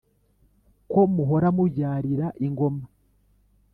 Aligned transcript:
ko 0.91 0.99
muhora 1.13 1.49
mubyarira 1.55 2.27
ingoma 2.45 2.83